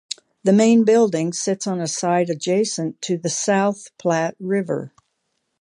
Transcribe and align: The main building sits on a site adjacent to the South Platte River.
The 0.43 0.51
main 0.51 0.83
building 0.83 1.31
sits 1.31 1.67
on 1.67 1.79
a 1.79 1.85
site 1.85 2.31
adjacent 2.31 3.03
to 3.03 3.19
the 3.19 3.29
South 3.29 3.95
Platte 3.99 4.35
River. 4.39 4.95